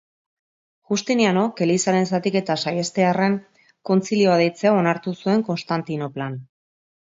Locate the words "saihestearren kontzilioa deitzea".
2.65-4.75